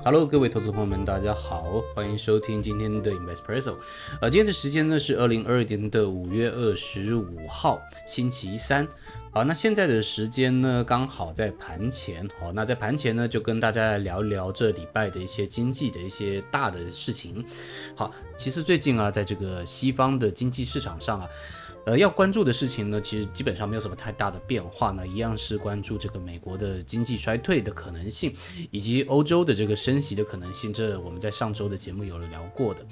[0.00, 3.74] Hello，各位投资朋友们，大家好，欢迎收听今天的 Investpresso。
[4.20, 8.86] 呃，今天的时间呢是二零二二年的五月二十五号，星期三。
[9.32, 12.28] 好，那现在的时间呢，刚好在盘前。
[12.40, 17.44] 好，那在盘前呢，就跟大家来聊一聊这礼拜的一些经济的一些大的事情。
[17.96, 21.28] 好，其实最近啊，在这个西方的经济市场上啊。
[21.84, 28.32] 呃，要关注的事情呢，其实基本上没有什么太大的变化呢，一样是关注这个美国的经济衰退的可能性，
[28.70, 30.72] 以及欧洲的这个升息的可能性。
[30.72, 32.86] 这我们在上周的节目有了聊过的。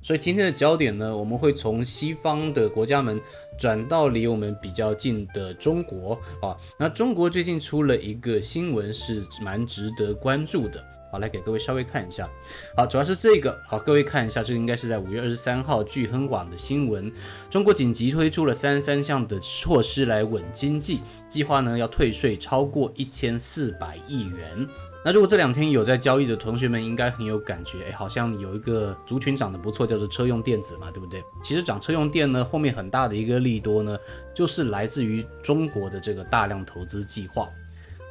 [0.00, 3.20] 所以今天的焦点呢，我们会从西方的国家们
[3.58, 6.56] 转到离我们比较近的中国啊。
[6.78, 10.82] 那中国最近出了一个新闻，是蛮值得关注的。
[11.10, 12.28] 好，来给各位稍微看一下。
[12.76, 13.58] 好，主要是这个。
[13.66, 17.12] 好，各位看一下，这个应该是在五月二十三号聚亨网的新闻。
[17.50, 24.68] 中国紧急推出了三十三项的措施来稳经济，计划呢要退税超过一千四百亿元。
[25.02, 31.22] 那如果这两天有在交易的同学们，应该很有感觉，哎，好像有一个族群涨得不错，叫做车用电子嘛，对不对？
[31.42, 33.98] 其实涨车用电呢，后面很大的一个利多呢，
[34.34, 37.48] 就是来自于中国的这个大量投资计划。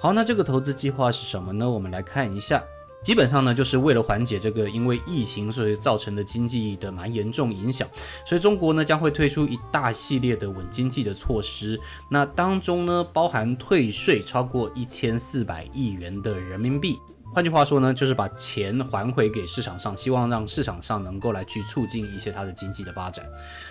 [0.01, 1.69] 好，那这个投资计划是什么呢？
[1.69, 2.63] 我们来看一下。
[3.01, 7.87] 基本上呢，就是为了缓解这个因为疫情所以造成的经济的蛮严重影响，
[8.25, 11.79] 所以中国呢将会推出一大系列的稳经济的措施。
[12.09, 16.99] 那当中呢，包含退税超过一千四百亿元的人民币。
[17.31, 23.23] 换句话说呢，就是把钱还回给市场上，希望让市场上能够来去促进一些它的经济的发展。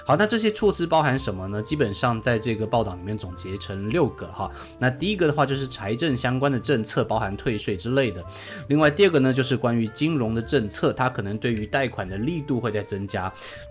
[0.07, 1.61] 好，那这些措施包含什么呢？
[1.61, 4.49] 基本上在这个报道里面总结成六个哈。
[4.79, 8.25] 那第一个的话就是财政相关的政策，包含退税之类的。
[8.69, 13.31] 另外第二个呢就是关于金融的政策，它可能对于贷款的力度会在增加。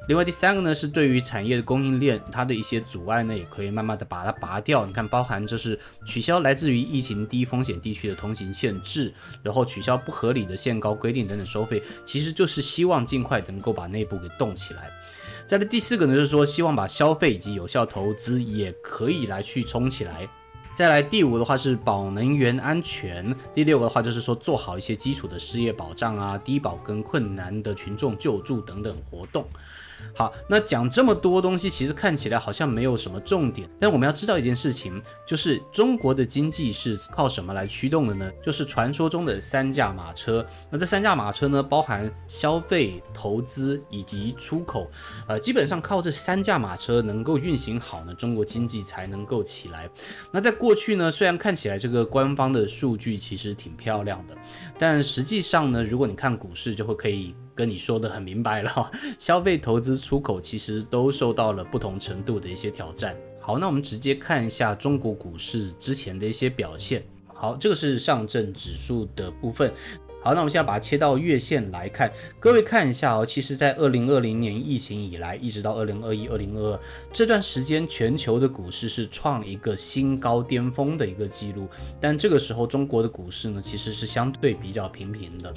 [0.10, 4.86] 另外第三个呢是对于产业的供应链，它的一些阻碍呢也可以慢慢的把它拔掉。
[4.86, 9.66] 你看，包含就是取消来自于疫情低风险地区的通行限制，然后。
[9.78, 14.90] 取消不合理的限高规定等等收费，其实就是希望尽快能够把内部给动起来。
[15.46, 20.28] 再来第四个呢，就是说希望把消费以及有效投资也可以来去冲起来。
[20.76, 29.46] 再来第五的话是保能源安全，第六个的话就是说做好一些基础的失业保障啊、低保跟困难的群众救助等等活动。
[30.16, 33.70] 好，那讲这么多东西，其实看起来好像没有什么重点。
[33.80, 38.32] 但我们要知道一件事情，就是中国的经济是靠什么来驱动的呢？
[38.44, 40.46] 就是传说中的三驾马车。
[40.70, 44.90] 那这三驾马车呢，包含消费、投资以及出口。
[45.28, 49.90] 呃，基本上靠这三驾马车能够运行好呢，中国经济才能够起来。
[50.32, 54.36] 那在过去呢，虽然看起来这个官方的数据其实挺漂亮的，
[54.78, 57.36] 但实际上呢，如果你看股市，就会可以。
[57.58, 63.18] 跟你说的很明白了， 消费、投资、出口其实都受到了不同程度的一些挑战。
[63.42, 67.04] 好，那我们直接看一下中国股市之前的一些表现。
[67.34, 69.74] 好，这个是上证指数的部分。
[70.28, 73.26] 好，那我们现在把它切到月线来看，各位看一下哦。
[73.26, 76.80] 其实，在二零二零年疫情以来，一直到二零二一、二零二二
[77.14, 81.66] 这段时间，全球的股市是创一个新高巅峰的一个记录。
[82.02, 85.54] 但这个时候，中国的股市呢，其实是相对比较平平的。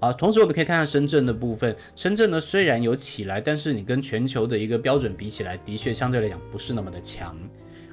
[0.00, 7.38] 啊，同时我们可以看看深圳的部分，深圳呢虽然有起来，但是你跟全球的一个标准比起来，的确相对来讲不是那么的强。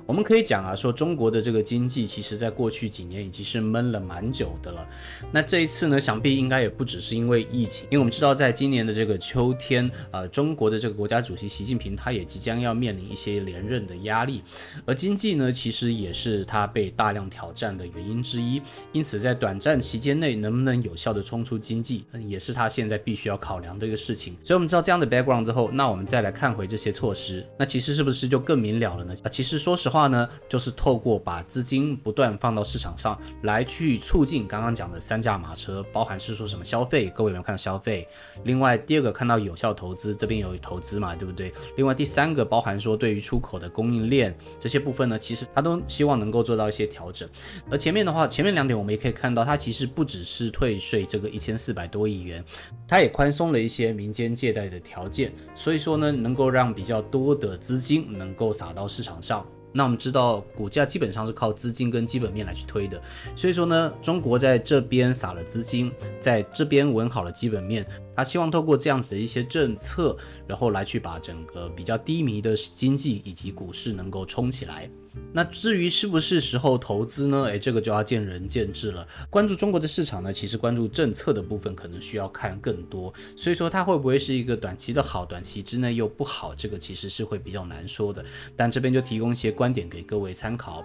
[0.06, 4.88] 我们可以讲啊，说中国的这个经济，其实在过去几年已经是闷了蛮久的了。
[5.32, 14.44] 那这一次呢，想必应该也不只是因为疫情，因为我们知道，在今年的这个秋天，呃，中国的这个国家主席习近平他也即将要面临一些连任的压力，
[14.86, 18.62] 而经济呢，其实也是他被大量挑战的原因之一。
[18.92, 24.38] 因此，在短暂期间内能不能有效的冲出经济，嗯也是他现在必须要考量的一个事情。
[24.44, 29.12] 所以，我们知道这样的 background 之后，那我们再来看回这些措施，那其实是不是就更明了了呢？
[29.24, 29.95] 啊，其实说实话。
[29.96, 38.06] 话呢，就是透过把资金不断放到市场上来，去促进刚刚讲的三驾马车，包含是说什么消费，各位有没有看到消费？
[38.44, 41.54] 另外第二个看到有效投资，这边有投资嘛，对不对？
[41.78, 47.30] 另外第三个包含说对于出口的供应链这些部分呢，其实它都希望能够做到一些调整。
[47.72, 52.44] 而前面的话，前面两点我们也可以看到，它其实不只是退税这个一千四百多亿元，
[52.86, 59.46] 它也宽松了一些民间借贷的条件，所以说呢，能够让比较多的资金能够撒到市场上。
[59.78, 62.98] 那我们知道，股价基本上是靠资金跟基本面来去推的，
[63.36, 67.86] 所以说呢，中国在这边撒了资金，在这边稳好了基本面。
[68.16, 70.16] 他希望透过这样子的一些政策，
[70.48, 74.90] 然后来去把整个比较低迷的经济以及股市能够冲起来。
[75.32, 77.46] 那至于是不是时候投资呢？
[77.46, 79.08] 诶，这个就要见仁见智了。
[79.30, 83.14] 关注中国的市场呢，其实关注政策的部分可能需要看更多。
[83.36, 88.24] 所以说它会不会是一个短期的好，短期之内又不好，这个其实是会比较难说的。
[88.58, 90.84] 但这边就提供一些观点给各位参考。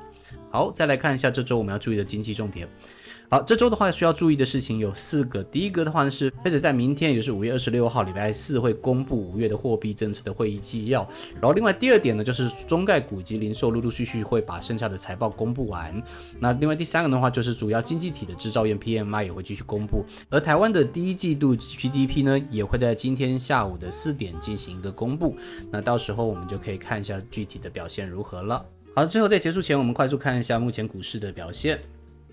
[0.51, 2.69] 好，再来看一下这周我们要注意的经济重点。
[3.33, 5.41] 好，这周的话需要注意的事情有四个。
[5.45, 11.09] 第一个的话呢是，费德在明天，也就是五月二十六号礼拜四会公布五月的货币政策的会议纪要。
[11.35, 16.03] 然后另外第二点呢，就是中概股及零售陆陆续续会把剩下的财报公布完。
[16.41, 20.05] 那另外第三个的话，就是主要经济体的制造业 PMI 也会继续公布。
[20.29, 25.37] 而台湾的第一季度 GDP 呢，也会在今天下午的四点进行一个公布。
[25.71, 28.67] 那到时候我们就可以看一下具体的表现如何了。
[28.97, 31.79] 好，最后在结束前，我们快速看一下目前股市的表现。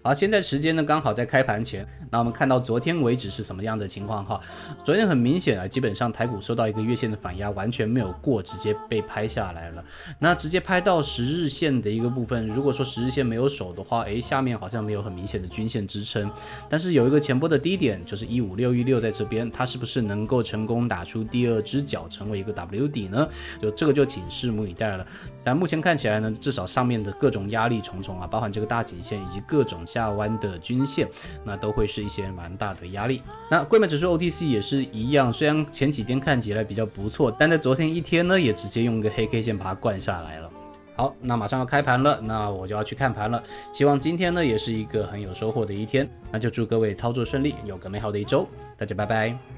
[0.07, 4.39] 好，现在时间呢刚好在开盘前，那我们看到昨天为止是什么样的情况哈？
[4.81, 9.83] 昨天很明显啊，基本上台股受到一个月线的反压，完全没有过，直接被拍下来了。
[10.17, 16.31] 那直接拍到十日线的一个部分，如果说十日线没有守的话，诶，下面好像没有很明显的均线支撑，
[16.69, 23.27] 但是有一个前波的低点，就是一五六一六在这边，它是不是能够成功打出第二只脚，成为一个 W 底呢？
[23.61, 25.05] 就这个就请拭目以待了。
[25.43, 29.85] 但目前看起来呢，至少上面的各种压力重重啊，包含这个大颈线以及各种。
[29.97, 31.07] 下弯的均线，
[31.43, 33.21] 那都会是一些蛮大的压力。
[33.49, 40.49] 那贵买指数 OTC 也是一样，虽然前几天看起来比较不错，但在昨天一天呢，也直接用一个黑 K 线把它灌下来了。
[40.95, 43.41] 好，那马上要开盘了，那我就要去看盘了。
[43.73, 46.09] 希望今天呢，也是一个很有收获的一天。
[46.31, 48.47] 那就祝各位操作顺利，有个美好的一周。
[48.75, 49.56] 大家拜拜。